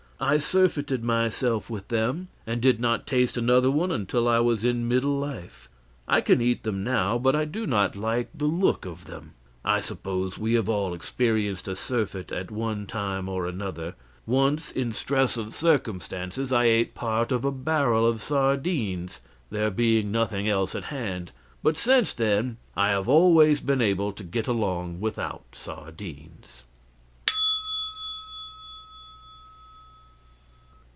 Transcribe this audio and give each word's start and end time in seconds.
I 0.23 0.37
surfeited 0.37 1.03
myself 1.03 1.67
with 1.67 1.87
them, 1.87 2.27
and 2.45 2.61
did 2.61 2.79
not 2.79 3.07
taste 3.07 3.37
another 3.37 3.71
one 3.71 3.89
until 3.89 4.27
I 4.27 4.37
was 4.37 4.63
in 4.63 4.87
middle 4.87 5.17
life. 5.17 5.67
I 6.07 6.21
can 6.21 6.39
eat 6.43 6.61
them 6.61 6.83
now, 6.83 7.17
but 7.17 7.35
I 7.35 7.45
do 7.45 7.65
not 7.65 7.95
like 7.95 8.29
the 8.31 8.45
look 8.45 8.85
of 8.85 9.05
them. 9.05 9.33
I 9.65 9.79
suppose 9.79 10.37
we 10.37 10.53
have 10.53 10.69
all 10.69 10.93
experienced 10.93 11.67
a 11.67 11.75
surfeit 11.75 12.31
at 12.31 12.51
one 12.51 12.85
time 12.85 13.27
or 13.27 13.47
another. 13.47 13.95
Once, 14.27 14.71
in 14.71 14.91
stress 14.91 15.37
of 15.37 15.55
circumstances, 15.55 16.53
I 16.53 16.65
ate 16.65 16.93
part 16.93 17.31
of 17.31 17.43
a 17.43 17.51
barrel 17.51 18.05
of 18.05 18.21
sardines, 18.21 19.21
there 19.49 19.71
being 19.71 20.11
nothing 20.11 20.47
else 20.47 20.75
at 20.75 20.83
hand, 20.93 21.31
but 21.63 21.77
since 21.77 22.13
then 22.13 22.57
I 22.77 22.89
have 22.89 23.09
always 23.09 23.59
been 23.59 23.81
able 23.81 24.11
to 24.11 24.23
get 24.23 24.45
along 24.47 24.99
without 24.99 25.45
sardines. 25.53 26.61